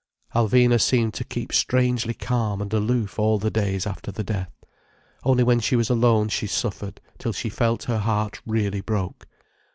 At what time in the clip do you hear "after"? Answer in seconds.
3.85-4.11